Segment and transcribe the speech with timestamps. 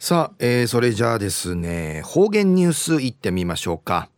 [0.00, 4.08] さあ、えー、それじゃあですね方言ニュースいってみましょうか、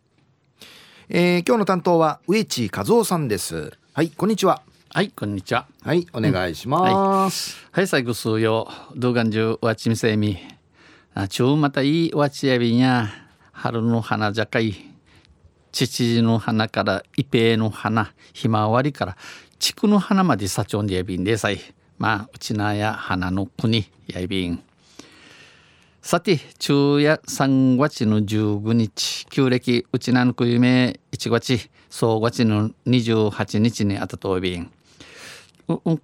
[1.09, 3.71] えー、今日の担当は植地和夫さんです。
[3.91, 4.61] はいこんにちは。
[4.93, 5.65] はいこんにちは。
[5.81, 7.31] はいお願いします、うん、はい、
[7.71, 10.37] はい、最後数曜動画中わちみせみ。
[11.15, 13.09] あちゅうまたいいわちやびんや。
[13.51, 14.75] 春の花じゃかい
[15.71, 18.13] 父の花からイペの花。
[18.33, 19.17] ひまわりから。
[19.57, 21.59] 菊の花までさちょんでやびんでさい。
[21.97, 24.63] まあうちなや花の国やびん
[26.01, 34.71] さて昼夜3月の15日旧暦うちなのくゆめ1月総月の28日にあたとびん。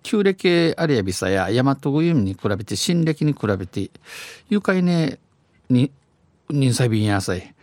[0.03, 3.89] 旧暦ありやびさや大和ぐゆみに比べて新暦に比べて
[4.49, 5.17] 愉快ね
[5.67, 5.91] に
[6.51, 7.55] 人歳便やさい。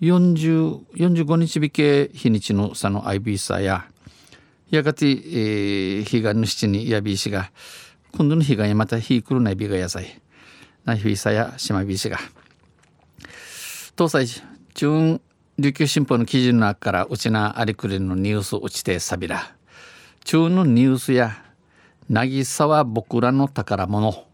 [0.00, 3.84] 45日日系日にちのさのアイビーサや。
[4.70, 7.52] やがて、えー、日がぬしちにやびいしが
[8.12, 10.20] 今度の日がやまた日来るないびがやさい。
[10.84, 12.18] なひさやしまびしが
[13.96, 14.42] 東西
[14.74, 15.20] 中
[15.58, 19.54] 琉球新報の記事の中からうちなありくれのニュースうちてさびら
[20.24, 21.42] 中のニュースや
[22.10, 24.24] 渚は僕らの宝物。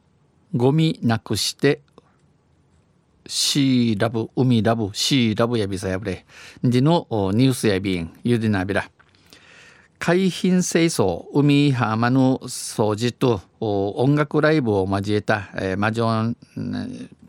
[0.54, 1.80] ゴミなくして
[3.26, 6.24] シーラブ海ラブシーラブやびさやぶれ。
[6.62, 8.88] でのニュースやびんゆでなびら。
[10.06, 16.36] 海浜清掃海浜の掃除と音楽ライブを交えた、えー、マジョン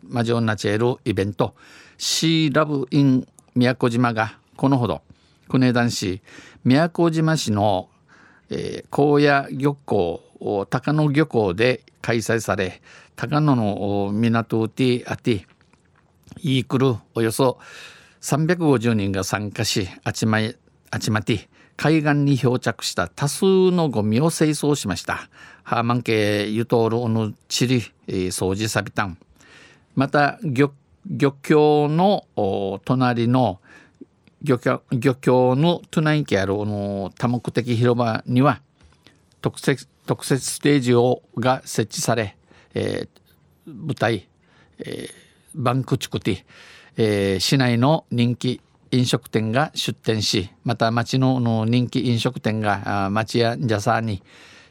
[0.04, 1.56] マジョンナチェルイベント
[1.98, 5.03] シーラブイン宮古島がこのほど
[5.48, 6.22] 国枝男子
[6.66, 7.88] 宮古島市の、
[8.50, 12.81] えー、高野漁港高野漁港で開催され
[13.16, 15.46] 高野の港ティアティ
[16.42, 17.58] イークルおよそ
[18.20, 20.40] 350人が参加しあちま
[20.92, 25.30] あちまて海岸に漂着した多数のゴミを清掃しました。
[25.64, 29.18] ハーマン系ユトールオヌチリ、えー、掃除サビタン
[29.96, 30.72] また漁
[31.08, 32.26] 漁協の
[32.86, 33.59] 隣の
[34.44, 38.62] 漁協漁協のトゥナインケあるの多目的広場には
[39.41, 42.38] 特設特設ステージをが設置され、
[42.75, 44.28] えー、舞台、
[44.78, 45.12] えー、
[45.56, 46.44] バンクチクティ、
[46.97, 48.62] えー、市内の人気
[48.95, 54.23] 飲食店が出店しまた町の人気飲食店が町やジャサーに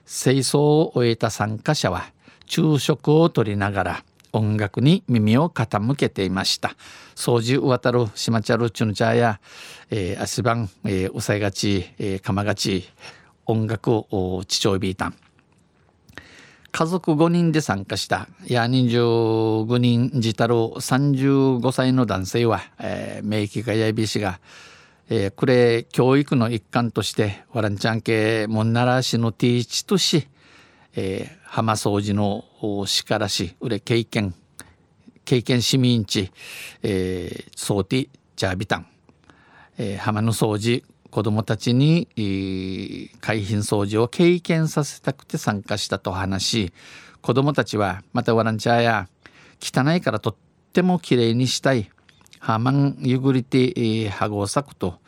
[0.06, 2.12] 清掃を終えた参加者は
[2.46, 6.74] 昼食をとりながら音楽に耳を傾けていました。
[7.14, 9.40] 掃除渡るしまちゃるチュヌチャーや、
[9.90, 12.88] えー、足番、えー、うさいがち、えー、かまがち
[13.46, 15.12] 音楽をちちょいびいた
[16.76, 24.40] 家族5人で参加したいや25人自たる35歳の男性は、えー、名義がやいびしが、
[25.08, 30.26] えー、これ教育の一環としてワランチャン系モンナラ市のティーチとし、
[30.96, 32.44] えー、浜掃除の
[32.86, 34.34] しからしうれ経験
[35.24, 36.32] 経験市民地、
[36.82, 38.86] えー、ソーティジャービタン、
[39.78, 40.82] えー、浜の掃除
[41.14, 42.08] 子どもたちに、
[43.20, 46.72] 海浜掃除を経験させたくて参加したと話し
[47.20, 49.08] 子どもたちはまたワランチャーや
[49.60, 50.36] 汚いからとっ
[50.72, 51.88] てもきれいにしたい
[52.41, 54.98] ハーマンゆぐりてハゴサクと、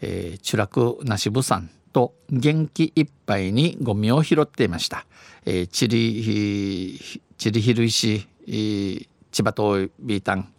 [0.00, 5.04] えー、チュラクナシブさんと元気いっぱいにゴミを拾っていました。
[5.46, 7.00] えー、チリ
[7.38, 10.54] チリヒルイシ千葉とビータン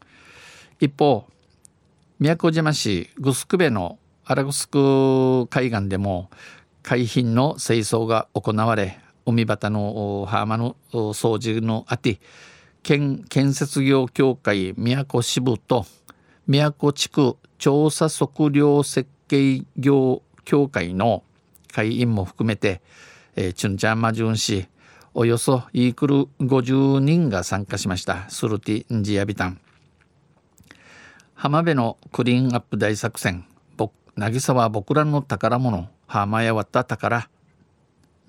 [0.82, 1.26] 一方
[2.20, 6.30] 宮古島市グスクベのアラグスク海岸でも
[6.84, 12.20] 海浜の清掃が行われ海端の浜の掃除のあて
[12.84, 15.86] 県建設業協会宮古支部と
[16.48, 21.24] 宮古地区調査測量設計業協会の
[21.72, 22.82] 会員も含めて、
[23.36, 24.68] えー、チュンチャンマジュン市
[25.14, 28.30] およそイークル50人が参加しました。
[28.30, 29.60] スルティンジアビタン。
[31.34, 33.46] 浜辺のクリーンアップ大作戦。
[34.16, 37.30] 渚は僕らの宝物浜やわった宝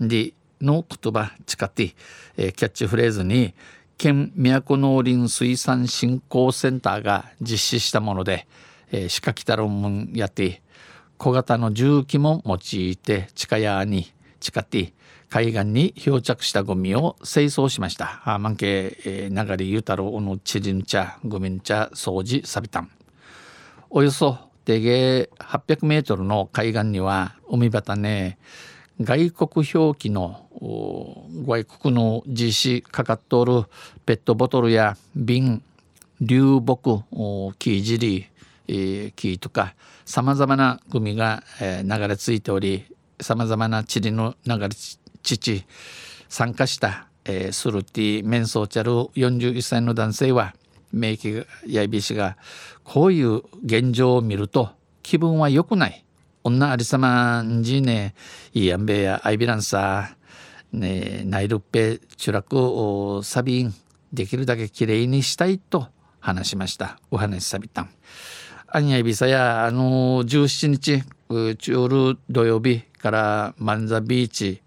[0.01, 1.95] での言葉誓って、
[2.37, 3.55] えー、キャッチフレーズに
[3.99, 8.47] 県都農林水産振興センターが実施したもので、
[8.91, 10.63] えー、仕掛けた論文やって
[11.19, 14.93] 小型の重機も用いて地下屋に誓って
[15.29, 18.21] 海岸に漂着したゴミを清掃しました。
[18.25, 22.91] あマンケ、えー、流れゆたろおのちりん茶、ゴミん茶、掃除、サビタン。
[23.89, 28.39] およそでげ800メートルの海岸には海端ね
[29.01, 30.47] 外国表記の
[31.47, 33.65] 外国の字詞かかっとる
[34.07, 35.63] ペットボトルや瓶
[36.21, 37.03] 流木
[37.59, 38.29] 木尻
[39.17, 39.75] 木とか
[40.05, 42.85] さまざまなゴミが流れ着いており
[43.21, 45.65] さまざまな地理の流れ地
[46.29, 50.55] 参加したえー、スルティメンソーチャル41歳の男性は
[50.93, 52.37] 名義やいびしが
[52.85, 54.71] こういう現状を見ると
[55.03, 56.05] 気分は良くない。
[56.45, 58.15] 女ありさまんじね。
[58.53, 63.75] いやんべやアイビランサーねナイルッペチュラクサビン
[64.13, 65.89] できるだけきれいにしたいと
[66.21, 66.99] 話しました。
[67.11, 67.91] お話しさびたん。
[68.69, 74.62] アニヤイビサやあの17日チュール土曜日からマンザビーチ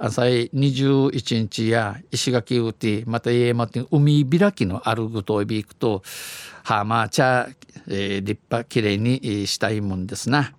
[0.00, 6.02] 朝い21日や石垣うてまた家まて海開きのあるぐといびくと
[6.62, 7.48] はまあ茶、
[7.88, 10.54] えー、立派きれいにしたいもんですな。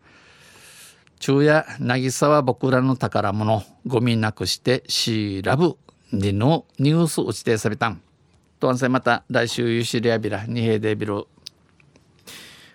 [1.22, 5.78] 昼夜渚は僕らの宝物ゴミなくしてシーラブ
[6.12, 8.02] でのニュース打ちてさびたん。
[8.60, 11.26] とんせまた来週ゆしりやびらにへでびる。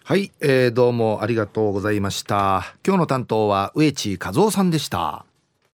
[0.02, 2.74] はい、えー、どうもありがとうございました。
[2.86, 5.26] 今日の担当は植地和夫さんでした。